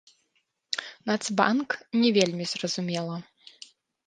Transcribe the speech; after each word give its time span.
Нацбанк, 1.09 1.69
не 2.05 2.09
вельмі 2.17 2.45
зразумела. 2.53 3.15